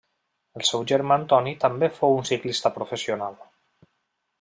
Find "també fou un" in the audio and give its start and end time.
1.67-2.29